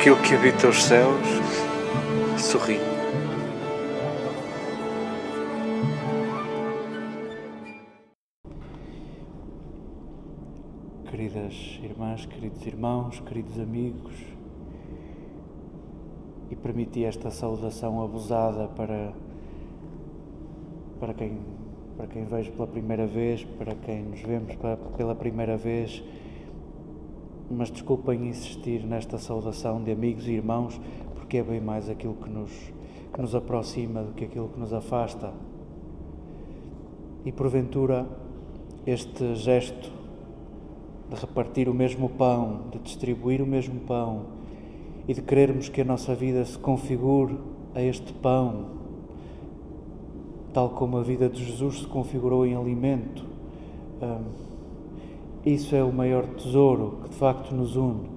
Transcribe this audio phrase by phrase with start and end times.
[0.00, 1.28] aquilo que habita os céus
[2.38, 2.78] sorri.
[11.10, 14.14] Queridas irmãs, queridos irmãos, queridos amigos,
[16.50, 19.12] e permiti esta saudação abusada para,
[20.98, 21.40] para, quem,
[21.98, 24.56] para quem vejo pela primeira vez, para quem nos vemos
[24.96, 26.02] pela primeira vez
[27.50, 30.80] mas desculpem insistir nesta saudação de amigos e irmãos,
[31.14, 32.50] porque é bem mais aquilo que nos,
[33.12, 35.32] que nos aproxima do que aquilo que nos afasta.
[37.24, 38.06] E porventura,
[38.86, 39.90] este gesto
[41.10, 44.26] de repartir o mesmo pão, de distribuir o mesmo pão
[45.08, 47.36] e de querermos que a nossa vida se configure
[47.74, 48.66] a este pão,
[50.52, 53.24] tal como a vida de Jesus se configurou em alimento.
[54.00, 54.49] Um,
[55.44, 58.10] isso é o maior tesouro que de facto nos une.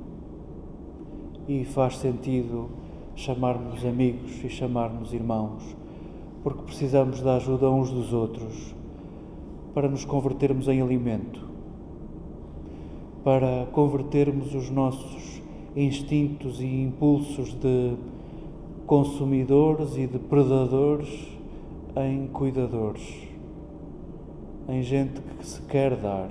[1.48, 2.70] E faz sentido
[3.16, 5.64] chamarmos amigos e chamarmos irmãos,
[6.44, 8.76] porque precisamos da ajuda uns dos outros
[9.74, 11.48] para nos convertermos em alimento,
[13.24, 15.42] para convertermos os nossos
[15.78, 17.96] instintos e impulsos de
[18.86, 21.32] consumidores e de predadores
[21.96, 23.30] em cuidadores,
[24.68, 26.30] em gente que se quer dar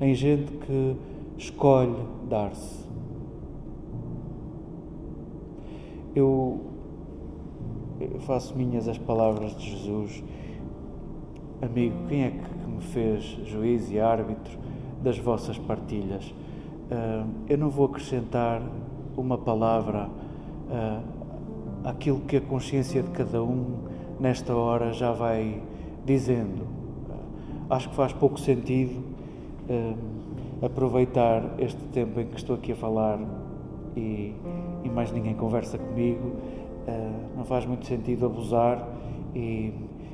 [0.00, 0.96] em gente que
[1.38, 1.96] escolhe
[2.28, 2.84] dar-se.
[6.14, 6.60] Eu
[8.20, 10.22] faço minhas as palavras de Jesus.
[11.62, 14.58] Amigo, quem é que me fez juiz e árbitro
[15.02, 16.24] das vossas partilhas?
[16.90, 18.62] Uh, eu não vou acrescentar
[19.16, 21.02] uma palavra uh,
[21.84, 23.78] àquilo que a consciência de cada um
[24.20, 25.62] nesta hora já vai
[26.04, 26.62] dizendo.
[26.62, 29.15] Uh, acho que faz pouco sentido
[29.68, 33.18] uh, aproveitar este tempo em que estou aqui a falar
[33.96, 34.34] e,
[34.84, 38.86] e mais ninguém conversa comigo, uh, não faz muito sentido abusar
[39.34, 39.72] e,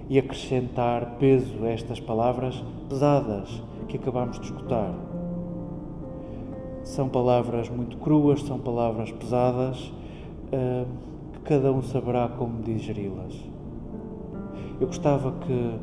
[0.09, 4.95] e acrescentar peso a estas palavras pesadas que acabamos de escutar.
[6.85, 9.93] São palavras muito cruas, são palavras pesadas,
[10.53, 10.87] uh,
[11.33, 13.35] que cada um saberá como digeri-las.
[14.81, 15.79] Eu gostava que,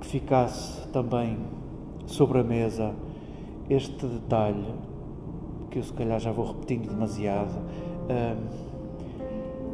[0.00, 1.38] que ficasse também
[2.04, 2.92] sobre a mesa
[3.68, 4.64] este detalhe,
[5.70, 7.54] que eu se calhar já vou repetindo demasiado,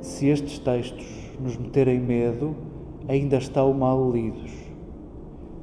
[0.00, 1.06] se estes textos
[1.40, 2.54] nos meterem medo,
[3.08, 4.52] ainda estão mal lidos.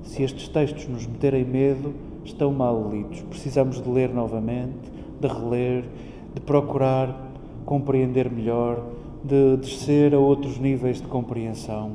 [0.04, 1.94] Se estes textos nos meterem medo,
[2.24, 3.22] estão mal lidos.
[3.22, 5.86] Precisamos de ler novamente, de reler,
[6.34, 7.26] de procurar
[7.66, 8.84] compreender melhor,
[9.24, 11.94] de descer a outros níveis de compreensão.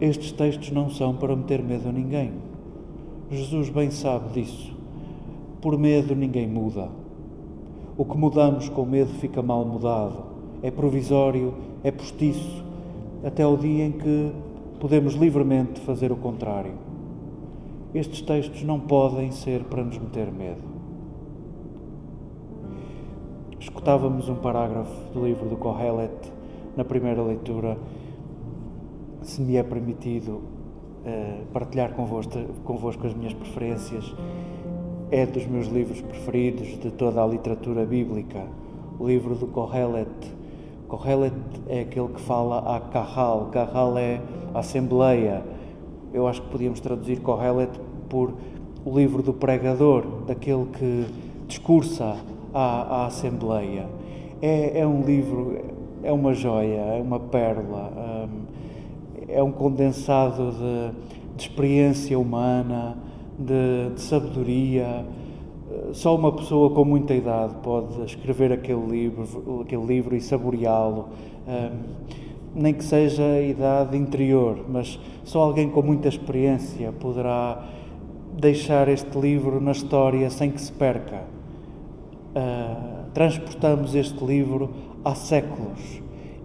[0.00, 2.32] Estes textos não são para meter medo a ninguém.
[3.30, 4.76] Jesus bem sabe disso.
[5.62, 6.88] Por medo ninguém muda.
[7.96, 10.24] O que mudamos com medo fica mal mudado.
[10.60, 12.64] É provisório, é postiço,
[13.24, 14.32] até o dia em que
[14.80, 16.72] podemos livremente fazer o contrário.
[17.94, 20.62] Estes textos não podem ser para nos meter medo.
[23.60, 26.32] Escutávamos um parágrafo do livro do Kohelet
[26.76, 27.78] na primeira leitura.
[29.22, 30.40] Se me é permitido
[31.06, 32.32] uh, partilhar convosco,
[32.64, 34.12] convosco as minhas preferências
[35.12, 38.46] é dos meus livros preferidos de toda a literatura bíblica,
[38.98, 40.08] o livro do Kohelet.
[40.88, 41.34] Kohelet
[41.68, 44.22] é aquele que fala a Kahal, Kahal é
[44.54, 45.42] a Assembleia.
[46.14, 47.70] Eu acho que podíamos traduzir Kohelet
[48.08, 48.32] por
[48.86, 51.04] o livro do pregador, daquele que
[51.46, 52.16] discursa
[52.54, 53.86] à, à Assembleia.
[54.40, 55.58] É, é, um livro,
[56.02, 57.92] é uma joia, é uma pérola,
[58.26, 58.40] hum,
[59.28, 62.96] é um condensado de, de experiência humana
[63.38, 65.04] de, de sabedoria.
[65.70, 71.08] Eh, só uma pessoa com muita idade pode escrever aquele livro, aquele livro e saboreá-lo,
[72.54, 77.66] nem que seja a idade interior, mas só alguém com muita experiência poderá
[78.38, 81.22] deixar este livro na história sem que se perca.
[82.34, 84.70] Uh, transportamos este livro
[85.04, 86.00] há séculos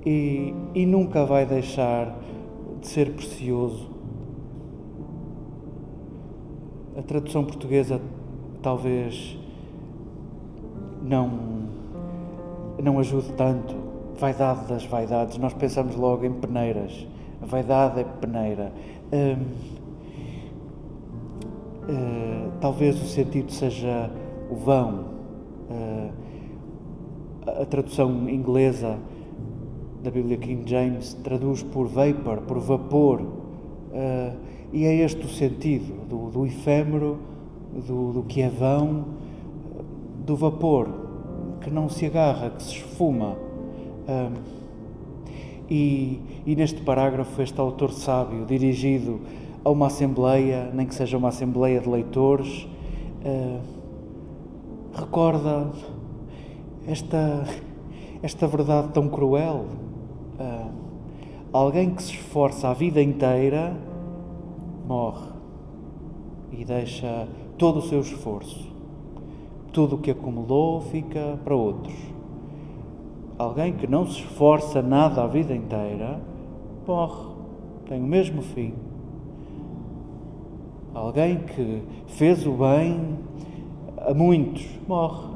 [0.05, 2.19] e, e nunca vai deixar
[2.81, 3.89] de ser precioso
[6.97, 8.01] a tradução portuguesa
[8.61, 9.37] talvez
[11.03, 11.29] não,
[12.81, 13.75] não ajude tanto.
[14.19, 17.05] Vaidade das vaidades, nós pensamos logo em peneiras.
[17.39, 18.71] A vaidade é peneira.
[19.13, 19.45] Hum,
[21.83, 24.09] uh, talvez o sentido seja
[24.49, 25.05] o vão.
[25.69, 26.11] Uh,
[27.61, 28.97] a tradução inglesa
[30.03, 33.21] da Bíblia King James traduz por vapor, por vapor.
[34.71, 37.17] E é este o sentido do, do efêmero,
[37.87, 39.05] do, do que é vão,
[40.25, 40.89] do vapor,
[41.61, 43.37] que não se agarra, que se esfuma.
[44.07, 44.57] Um,
[45.69, 49.19] e, e, neste parágrafo, este autor sábio, dirigido
[49.63, 52.67] a uma assembleia, nem que seja uma assembleia de leitores,
[53.25, 53.59] uh,
[54.93, 55.69] recorda
[56.87, 57.45] esta,
[58.21, 59.65] esta verdade tão cruel.
[60.39, 60.71] Uh,
[61.51, 63.75] alguém que se esforça a vida inteira
[64.87, 65.31] morre
[66.51, 68.71] e deixa todo o seu esforço.
[69.73, 71.95] Tudo o que acumulou fica para outros.
[73.37, 76.19] Alguém que não se esforça nada a vida inteira
[76.87, 77.35] morre,
[77.85, 78.73] tem o mesmo fim.
[80.93, 83.19] Alguém que fez o bem
[83.97, 85.27] a muitos morre.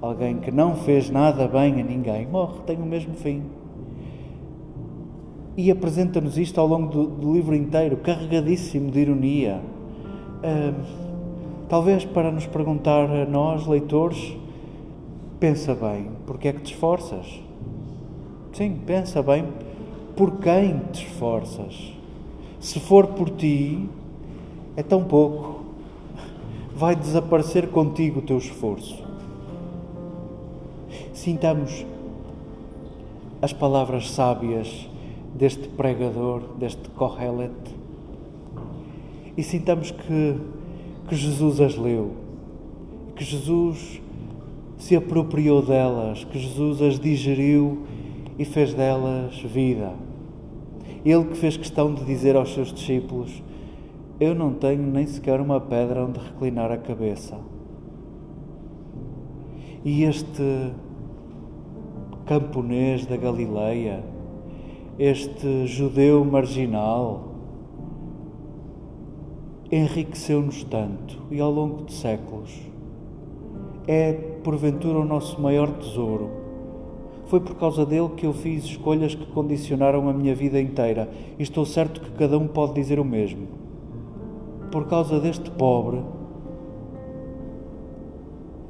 [0.00, 3.42] Alguém que não fez nada bem a ninguém morre, tem o mesmo fim.
[5.56, 9.60] E apresenta-nos isto ao longo do, do, livro inteiro, carregadíssimo de ironia.
[10.38, 10.74] Uh,
[11.68, 14.34] talvez para nos perguntar a nós, leitores,
[15.38, 17.26] pensa bem, porque é que te esforças?
[18.52, 19.44] Sim, pensa bem,
[20.16, 21.92] por quem te esforças?
[22.58, 23.88] Se for por ti,
[24.76, 25.64] é tão pouco,
[26.74, 29.02] vai desaparecer contigo o teu esforço.
[31.12, 31.84] Sintamos
[33.42, 34.88] as palavras sábias
[35.34, 37.52] deste pregador, deste Kohelet,
[39.36, 40.36] e sintamos que,
[41.08, 42.12] que Jesus as leu,
[43.16, 44.00] que Jesus
[44.76, 47.82] se apropriou delas, que Jesus as digeriu
[48.38, 49.92] e fez delas vida.
[51.04, 53.42] Ele que fez questão de dizer aos seus discípulos:
[54.20, 57.38] Eu não tenho nem sequer uma pedra onde reclinar a cabeça.
[59.84, 60.72] E este
[62.24, 64.04] camponês da Galileia,
[64.98, 67.32] este judeu marginal,
[69.70, 72.60] enriqueceu-nos tanto e ao longo de séculos.
[73.88, 74.12] É,
[74.44, 76.30] porventura, o nosso maior tesouro.
[77.26, 81.42] Foi por causa dele que eu fiz escolhas que condicionaram a minha vida inteira e
[81.42, 83.48] estou certo que cada um pode dizer o mesmo.
[84.70, 86.02] Por causa deste pobre,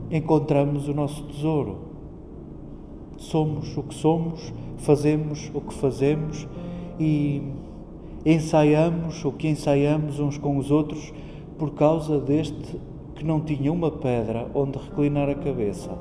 [0.08, 1.78] encontramos o nosso tesouro.
[3.16, 6.46] Somos o que somos, fazemos o que fazemos
[6.98, 7.42] e
[8.24, 11.12] ensaiamos o que ensaiamos uns com os outros
[11.58, 12.80] por causa deste
[13.14, 15.96] que não tinha uma pedra onde reclinar a cabeça.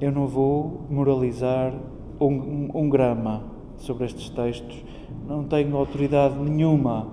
[0.00, 1.72] Eu não vou moralizar
[2.20, 3.44] um, um, grama
[3.76, 4.84] sobre estes textos,
[5.28, 7.06] não tenho autoridade nenhuma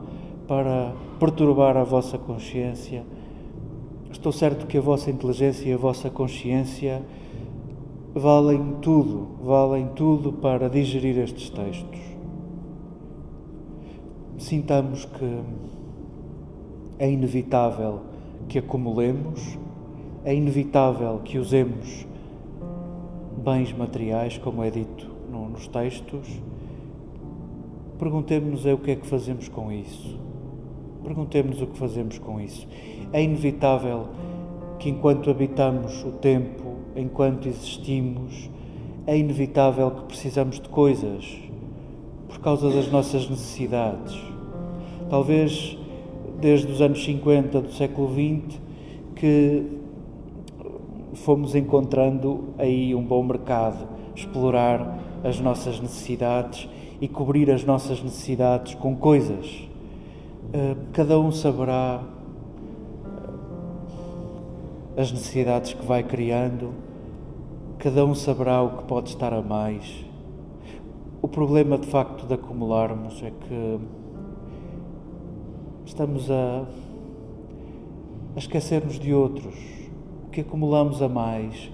[0.47, 3.03] para perturbar a vossa consciência
[4.11, 7.01] Estou certo que a vossa inteligência e a vossa consciência
[8.13, 11.99] valem tudo, valem tudo para digerir estes textos.
[14.37, 15.41] Sintamos que
[16.97, 18.01] é inevitável
[18.47, 19.57] que acumulemos,
[20.23, 22.07] é inevitável que usemos
[23.43, 25.09] bens materiais, como é dito
[25.59, 26.27] nos textos.
[27.97, 30.17] Perguntemos-nos é o que é que fazemos com isso.
[31.03, 32.67] Perguntemos-nos o que fazemos com isso.
[33.11, 34.07] É inevitável
[34.79, 38.49] que, enquanto habitamos o tempo, enquanto existimos,
[39.05, 41.37] é inevitável que precisamos de coisas
[42.27, 44.17] por causa das nossas necessidades.
[45.09, 45.77] Talvez
[46.39, 48.59] desde os anos 50 do século XX
[49.15, 49.79] que
[51.13, 56.69] fomos encontrando aí um bom mercado, explorar as nossas necessidades
[57.01, 59.67] e cobrir as nossas necessidades com coisas.
[60.53, 62.01] Eh, cada um saberá
[64.99, 66.73] as necessidades que vai criando,
[67.77, 70.05] cada um saberá o que pode estar a mais.
[71.21, 73.79] O problema de facto de acumularmos é que
[75.85, 76.65] estamos a,
[78.35, 79.55] a esquecer-nos de outros.
[80.27, 81.71] O que acumulamos a mais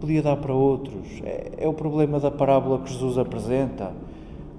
[0.00, 1.06] podia dar para outros.
[1.22, 3.92] É, é o problema da parábola que Jesus apresenta.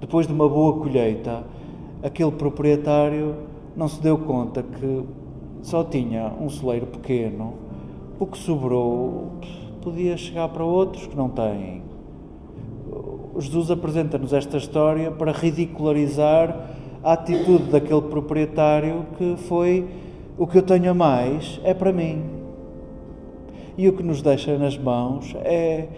[0.00, 1.44] Depois de uma boa colheita,
[2.02, 3.34] aquele proprietário
[3.76, 5.04] não se deu conta que
[5.62, 7.54] só tinha um celeiro pequeno,
[8.18, 9.32] o que sobrou
[9.80, 11.82] podia chegar para outros que não têm.
[13.38, 16.68] Jesus apresenta-nos esta história para ridicularizar
[17.02, 19.88] a atitude daquele proprietário que foi
[20.36, 22.22] o que eu tenho a mais é para mim.
[23.76, 25.88] E o que nos deixa nas mãos é,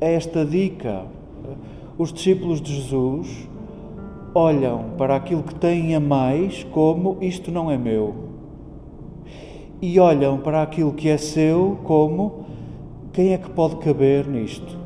[0.00, 1.02] é esta dica.
[1.98, 3.48] Os discípulos de Jesus
[4.34, 8.33] olham para aquilo que têm a mais como isto não é meu
[9.80, 12.44] e olham para aquilo que é seu como
[13.12, 14.76] quem é que pode caber nisto?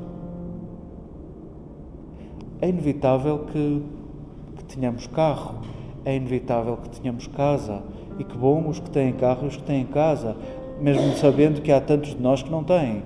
[2.60, 3.82] É inevitável que,
[4.58, 5.60] que tenhamos carro,
[6.04, 7.82] é inevitável que tenhamos casa,
[8.18, 10.36] E que bom os que têm carro e os que têm casa,
[10.80, 13.02] mesmo sabendo que há tantos de nós que não têm.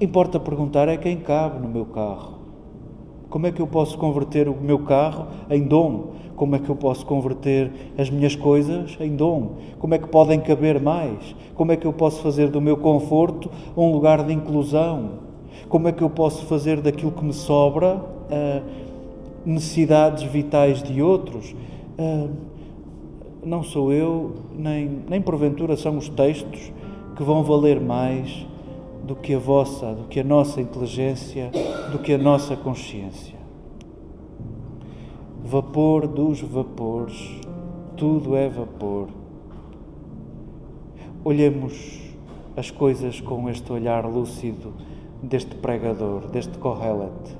[0.00, 2.35] Importa perguntar é quem cabe no meu carro.
[3.28, 6.14] Como é que eu posso converter o meu carro em dom?
[6.36, 9.56] Como é que eu posso converter as minhas coisas em dom?
[9.78, 11.34] Como é que podem caber mais?
[11.54, 15.26] Como é que eu posso fazer do meu conforto um lugar de inclusão?
[15.68, 18.62] Como é que eu posso fazer daquilo que me sobra uh,
[19.44, 21.54] necessidades vitais de outros?
[21.98, 22.30] Uh,
[23.44, 26.72] não sou eu, nem, nem porventura são os textos
[27.16, 28.46] que vão valer mais
[29.04, 31.50] do que a vossa, do que a nossa inteligência,
[31.92, 33.36] do que a nossa consciência.
[35.44, 37.40] Vapor dos vapores,
[37.96, 39.08] tudo é vapor.
[41.24, 42.00] Olhemos
[42.56, 44.72] as coisas com este olhar lúcido
[45.22, 47.36] deste pregador, deste Kohelet.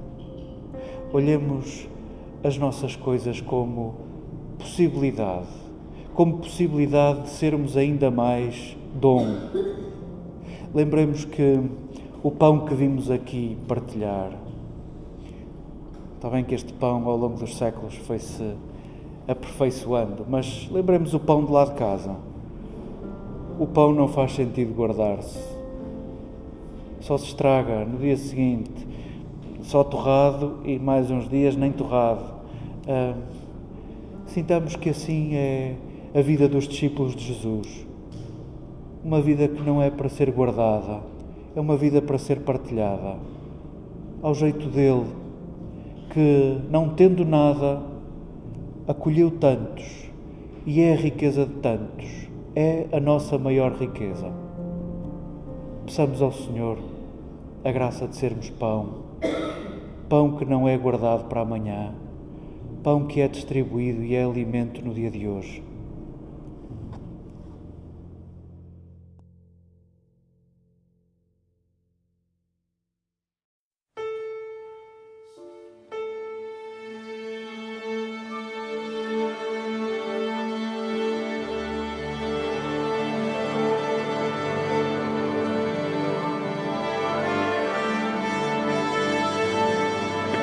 [1.12, 1.88] Olhemos
[2.44, 3.94] as nossas coisas como
[4.58, 5.48] possibilidade,
[6.14, 9.26] como possibilidade de sermos ainda mais dom.
[10.76, 11.58] Lembremos que
[12.22, 14.30] o pão que vimos aqui partilhar,
[16.14, 18.44] está bem que este pão ao longo dos séculos foi-se
[19.26, 22.14] aperfeiçoando, mas lembremos o pão de lá de casa.
[23.58, 25.42] O pão não faz sentido guardar-se.
[27.00, 28.86] Só se estraga no dia seguinte,
[29.62, 32.22] só torrado e mais uns dias nem torrado.
[32.86, 33.14] Ah,
[34.26, 35.74] sintamos que assim é
[36.14, 37.86] a vida dos discípulos de Jesus
[39.06, 41.00] uma vida que não é para ser guardada,
[41.54, 43.14] é uma vida para ser partilhada,
[44.20, 45.06] ao jeito dele,
[46.10, 47.80] que, não tendo nada,
[48.88, 50.10] acolheu tantos
[50.66, 54.28] e é a riqueza de tantos, é a nossa maior riqueza.
[55.84, 56.76] Peçamos ao Senhor
[57.64, 59.04] a graça de sermos pão,
[60.08, 61.94] pão que não é guardado para amanhã,
[62.82, 65.62] pão que é distribuído e é alimento no dia de hoje.